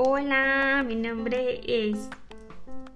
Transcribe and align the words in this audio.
Hola, 0.00 0.84
mi 0.86 0.94
nombre 0.94 1.60
es 1.66 2.08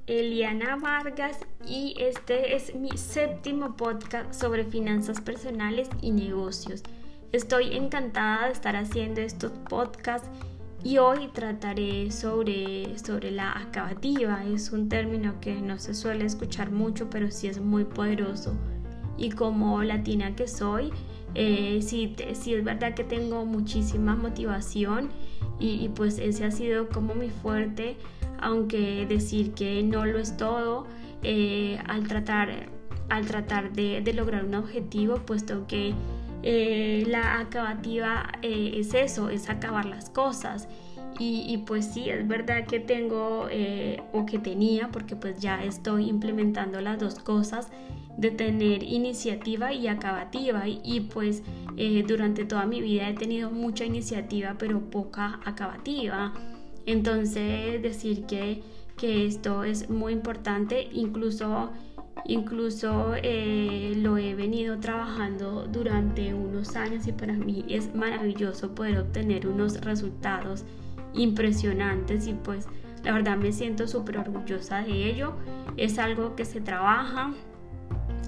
Eliana 0.06 0.76
Vargas 0.76 1.36
y 1.66 1.96
este 1.98 2.54
es 2.54 2.76
mi 2.76 2.96
séptimo 2.96 3.76
podcast 3.76 4.32
sobre 4.32 4.62
finanzas 4.62 5.20
personales 5.20 5.88
y 6.00 6.12
negocios. 6.12 6.84
Estoy 7.32 7.76
encantada 7.76 8.46
de 8.46 8.52
estar 8.52 8.76
haciendo 8.76 9.20
estos 9.20 9.50
podcasts 9.68 10.28
y 10.84 10.98
hoy 10.98 11.26
trataré 11.32 12.12
sobre, 12.12 12.96
sobre 13.00 13.32
la 13.32 13.50
acabativa. 13.50 14.44
Es 14.44 14.70
un 14.70 14.88
término 14.88 15.40
que 15.40 15.60
no 15.60 15.80
se 15.80 15.94
suele 15.94 16.24
escuchar 16.24 16.70
mucho, 16.70 17.10
pero 17.10 17.32
sí 17.32 17.48
es 17.48 17.60
muy 17.60 17.82
poderoso. 17.82 18.54
Y 19.18 19.30
como 19.30 19.82
latina 19.82 20.36
que 20.36 20.46
soy, 20.46 20.92
eh, 21.34 21.80
sí, 21.82 22.14
sí 22.34 22.54
es 22.54 22.62
verdad 22.62 22.94
que 22.94 23.02
tengo 23.02 23.44
muchísima 23.44 24.14
motivación 24.14 25.10
y, 25.62 25.88
pues 25.90 26.18
ese 26.18 26.44
ha 26.44 26.50
sido 26.50 26.88
como 26.88 27.14
mi 27.14 27.30
fuerte, 27.30 27.96
aunque 28.40 29.06
decir 29.06 29.52
que 29.52 29.82
no 29.84 30.04
lo 30.04 30.18
es 30.18 30.36
todo, 30.36 30.86
eh, 31.22 31.78
al 31.86 32.08
tratar, 32.08 32.66
al 33.08 33.26
tratar 33.26 33.72
de, 33.72 34.12
lograr 34.12 34.44
un 34.44 34.56
objetivo, 34.56 35.16
puesto 35.16 35.66
que 35.68 35.94
eh, 36.42 37.04
la 37.08 37.40
acabativa 37.40 38.32
eh, 38.42 38.74
es 38.76 38.94
eso, 38.94 39.28
es 39.28 39.48
acabar 39.48 39.84
las 39.84 40.10
cosas. 40.10 40.68
Y, 41.18 41.58
pues 41.66 41.84
sí, 41.84 42.08
es 42.08 42.26
verdad 42.26 42.66
que 42.66 42.80
tengo 42.80 43.46
o 44.12 44.26
que 44.26 44.38
tenía, 44.40 44.88
porque 44.88 45.14
pues 45.14 45.38
ya 45.40 45.62
estoy 45.62 46.08
implementando 46.08 46.80
las 46.80 46.98
dos 46.98 47.16
cosas, 47.20 47.68
de 48.16 48.30
tener 48.30 48.82
iniciativa 48.82 49.72
y 49.72 49.88
acabativa 49.88 50.64
y, 50.68 51.00
pues 51.12 51.42
eh, 51.76 52.04
durante 52.06 52.44
toda 52.44 52.66
mi 52.66 52.80
vida 52.80 53.08
he 53.08 53.14
tenido 53.14 53.50
mucha 53.50 53.84
iniciativa 53.84 54.56
pero 54.58 54.80
poca 54.90 55.40
acabativa 55.44 56.34
entonces 56.84 57.80
decir 57.82 58.26
que, 58.26 58.62
que 58.98 59.26
esto 59.26 59.64
es 59.64 59.88
muy 59.88 60.12
importante 60.12 60.88
incluso 60.92 61.70
incluso 62.24 63.14
eh, 63.22 63.92
lo 63.96 64.16
he 64.16 64.34
venido 64.34 64.78
trabajando 64.78 65.66
durante 65.66 66.34
unos 66.34 66.76
años 66.76 67.06
y 67.06 67.12
para 67.12 67.32
mí 67.32 67.64
es 67.68 67.94
maravilloso 67.94 68.74
poder 68.74 68.98
obtener 68.98 69.46
unos 69.46 69.80
resultados 69.80 70.64
impresionantes 71.14 72.26
y 72.26 72.34
pues 72.34 72.66
la 73.04 73.12
verdad 73.12 73.36
me 73.36 73.52
siento 73.52 73.86
súper 73.86 74.18
orgullosa 74.18 74.82
de 74.82 75.10
ello 75.10 75.34
es 75.76 75.98
algo 75.98 76.36
que 76.36 76.44
se 76.44 76.60
trabaja 76.60 77.32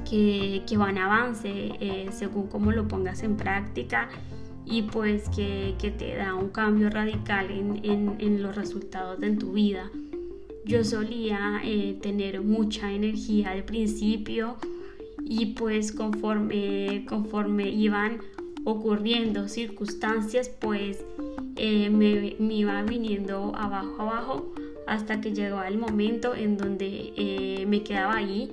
que, 0.08 0.62
que 0.66 0.76
va 0.76 0.90
en 0.90 0.98
avance 0.98 1.72
eh, 1.80 2.08
según 2.12 2.48
cómo 2.48 2.72
lo 2.72 2.88
pongas 2.88 3.22
en 3.22 3.36
práctica 3.36 4.08
y 4.66 4.82
pues 4.82 5.28
que, 5.28 5.74
que 5.78 5.90
te 5.90 6.16
da 6.16 6.34
un 6.34 6.48
cambio 6.48 6.90
radical 6.90 7.50
en, 7.50 7.84
en, 7.84 8.16
en, 8.18 8.42
los 8.42 8.56
resultados 8.56 9.20
de 9.20 9.32
tu 9.32 9.52
vida. 9.52 9.90
Yo 10.64 10.82
solía 10.82 11.60
eh, 11.62 11.98
tener 12.00 12.40
mucha 12.40 12.90
energía 12.90 13.50
al 13.50 13.64
principio 13.64 14.56
y 15.22 15.46
pues 15.54 15.92
conforme, 15.92 17.04
conforme 17.08 17.68
iban 17.68 18.20
ocurriendo 18.64 19.46
circunstancias 19.48 20.48
pues 20.48 21.04
eh, 21.56 21.90
me, 21.90 22.34
me, 22.38 22.54
iba 22.54 22.82
viniendo 22.82 23.52
abajo 23.54 24.02
abajo 24.02 24.52
hasta 24.86 25.20
que 25.20 25.34
llegó 25.34 25.62
el 25.62 25.76
momento 25.78 26.34
en 26.34 26.56
donde 26.56 27.64
me 27.68 27.82
quedaba 27.82 28.16
ahí. 28.16 28.50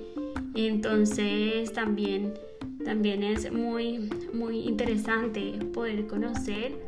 Entonces 0.54 1.72
también, 1.72 2.34
también 2.84 3.22
es 3.22 3.50
muy, 3.52 4.10
muy 4.34 4.60
interesante 4.60 5.54
poder 5.72 6.06
conocer 6.06 6.78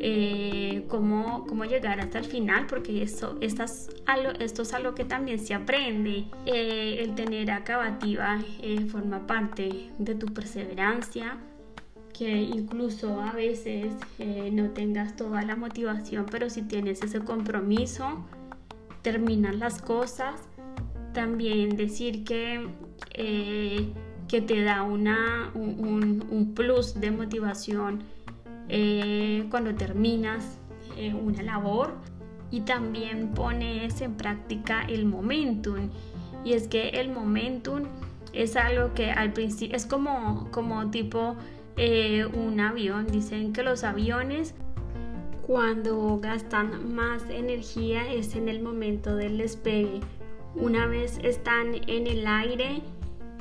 eh, 0.00 0.84
cómo, 0.88 1.46
cómo, 1.46 1.64
llegar 1.64 2.00
hasta 2.00 2.18
el 2.18 2.24
final, 2.24 2.66
porque 2.66 3.02
esto, 3.02 3.36
esto, 3.40 3.64
es 3.64 3.88
algo, 4.06 4.30
esto 4.38 4.62
es 4.62 4.72
algo 4.74 4.94
que 4.94 5.04
también 5.04 5.38
se 5.38 5.54
aprende. 5.54 6.24
Eh, 6.46 6.98
el 7.00 7.14
tener 7.14 7.50
acabativa 7.50 8.38
eh, 8.62 8.86
forma 8.86 9.26
parte 9.26 9.90
de 9.98 10.14
tu 10.14 10.26
perseverancia, 10.26 11.38
que 12.12 12.30
incluso 12.30 13.20
a 13.20 13.32
veces 13.32 13.92
no 14.50 14.70
tengas 14.70 15.14
toda 15.14 15.42
la 15.42 15.54
motivación, 15.54 16.26
pero 16.28 16.50
si 16.50 16.62
tienes 16.62 17.00
ese 17.02 17.20
compromiso, 17.20 18.24
terminar 19.02 19.54
las 19.54 19.80
cosas. 19.80 20.34
También 21.12 21.76
decir 21.76 22.24
que 22.24 22.68
eh, 23.14 23.92
que 24.28 24.42
te 24.42 24.62
da 24.62 24.82
una, 24.82 25.50
un, 25.54 26.52
plus 26.54 27.00
de 27.00 27.10
motivación 27.10 28.02
eh, 28.68 29.46
cuando 29.50 29.74
terminas 29.74 30.58
eh, 30.96 31.14
una 31.14 31.42
labor 31.42 31.94
y 32.50 32.60
también 32.60 33.34
pones 33.34 34.00
en 34.00 34.14
práctica 34.14 34.82
el 34.82 35.04
momentum. 35.04 35.90
Y 36.44 36.52
es 36.52 36.68
que 36.68 36.88
el 36.90 37.10
momentum 37.10 37.84
es 38.32 38.56
algo 38.56 38.94
que 38.94 39.10
al 39.10 39.32
principio 39.32 39.76
es 39.76 39.86
como, 39.86 40.48
como 40.50 40.90
tipo 40.90 41.36
un 42.34 42.60
avión. 42.60 43.06
Dicen 43.06 43.52
que 43.52 43.62
los 43.62 43.84
aviones 43.84 44.54
cuando 45.48 46.18
gastan 46.20 46.94
más 46.94 47.22
energía 47.30 48.12
es 48.12 48.36
en 48.36 48.50
el 48.50 48.60
momento 48.60 49.16
del 49.16 49.38
despegue. 49.38 50.00
Una 50.54 50.86
vez 50.86 51.18
están 51.22 51.74
en 51.86 52.06
el 52.06 52.26
aire, 52.26 52.82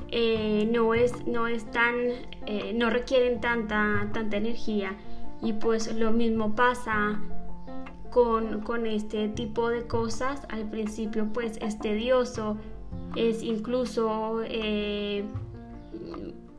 eh, 0.10 0.70
no, 0.72 0.94
es, 0.94 1.28
no, 1.28 1.48
es 1.48 1.66
eh, 2.46 2.72
no 2.74 2.90
requieren 2.90 3.42
tanta, 3.42 4.10
tanta 4.14 4.38
energía 4.38 4.96
y 5.42 5.54
pues 5.54 5.94
lo 5.94 6.12
mismo 6.12 6.56
pasa 6.56 7.20
con, 8.10 8.62
con, 8.62 8.86
este 8.86 9.28
tipo 9.30 9.70
de 9.70 9.86
cosas. 9.86 10.42
Al 10.50 10.70
principio 10.70 11.28
pues 11.34 11.58
es 11.62 11.80
tedioso 11.80 12.58
es 13.16 13.44
incluso 13.44 14.42
eh, 14.46 15.24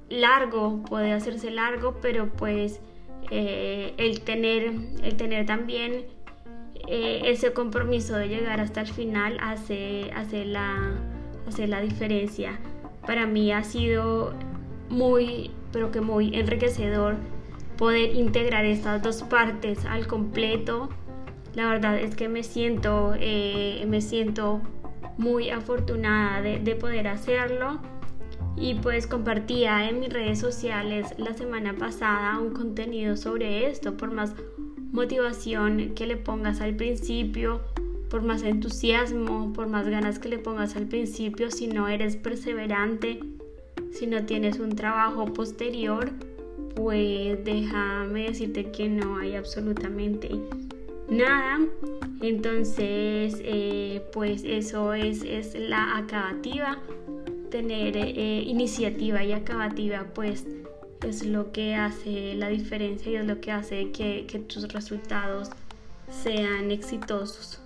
largo 0.09 0.83
puede 0.84 1.12
hacerse 1.12 1.50
largo 1.50 1.97
pero 2.00 2.28
pues 2.28 2.81
el 3.31 4.21
tener 4.21 4.72
el 5.03 5.16
tener 5.16 5.47
también 5.47 6.06
ese 6.91 7.53
compromiso 7.53 8.16
de 8.16 8.28
llegar 8.28 8.60
hasta 8.60 8.81
el 8.81 8.87
final 8.87 9.37
hace, 9.41 10.10
hace, 10.15 10.45
la, 10.45 10.93
hace 11.47 11.66
la 11.66 11.81
diferencia. 11.81 12.59
Para 13.06 13.27
mí 13.27 13.53
ha 13.53 13.62
sido 13.62 14.33
muy, 14.89 15.50
pero 15.72 15.91
que 15.91 16.00
muy 16.00 16.34
enriquecedor 16.34 17.16
poder 17.78 18.15
integrar 18.15 18.66
estas 18.66 19.03
dos 19.03 19.22
partes 19.22 19.87
al 19.87 20.06
completo. 20.06 20.91
La 21.55 21.66
verdad 21.71 21.99
es 21.99 22.15
que 22.15 22.28
me 22.28 22.43
siento, 22.43 23.15
eh, 23.19 23.83
me 23.89 24.03
siento 24.03 24.61
muy 25.16 25.49
afortunada 25.49 26.43
de, 26.43 26.59
de, 26.59 26.75
poder 26.75 27.09
hacerlo 27.09 27.81
y 28.56 28.75
pues 28.75 29.06
compartía 29.06 29.89
en 29.89 30.00
mis 30.00 30.12
redes 30.12 30.39
sociales 30.39 31.15
la 31.16 31.33
semana 31.33 31.75
pasada 31.77 32.39
un 32.39 32.53
contenido 32.53 33.16
sobre 33.16 33.69
esto 33.69 33.97
por 33.97 34.12
más 34.12 34.34
motivación 34.93 35.95
que 35.95 36.06
le 36.06 36.16
pongas 36.16 36.60
al 36.60 36.77
principio 36.77 37.62
por 38.09 38.22
más 38.22 38.43
entusiasmo, 38.43 39.53
por 39.53 39.69
más 39.69 39.89
ganas 39.89 40.19
que 40.19 40.28
le 40.28 40.39
pongas 40.39 40.77
al 40.77 40.87
principio, 40.87 41.50
si 41.50 41.66
no 41.66 41.89
eres 41.89 42.16
perseverante, 42.16 43.21
si 43.93 44.06
no 44.06 44.25
tienes 44.25 44.59
un 44.59 44.75
trabajo 44.75 45.27
posterior, 45.27 46.10
pues 46.78 47.44
déjame 47.44 48.28
decirte 48.28 48.71
que 48.71 48.89
no 48.89 49.19
hay 49.19 49.34
absolutamente 49.34 50.31
nada. 51.09 51.59
Entonces, 52.22 53.41
eh, 53.43 54.00
pues 54.12 54.44
eso 54.44 54.94
es, 54.94 55.25
es, 55.25 55.56
la 55.59 55.99
acabativa. 55.99 56.78
Tener 57.50 57.97
eh, 57.97 58.43
iniciativa 58.47 59.25
y 59.25 59.33
acabativa, 59.33 60.06
pues 60.15 60.47
es 61.03 61.27
lo 61.27 61.50
que 61.50 61.75
hace 61.75 62.34
la 62.37 62.49
diferencia 62.49 63.10
y 63.10 63.16
es 63.16 63.27
lo 63.27 63.41
que 63.41 63.51
hace 63.51 63.91
que 63.91 64.45
tus 64.47 64.72
resultados 64.72 65.51
sean 66.10 66.71
exitosos. 66.71 67.60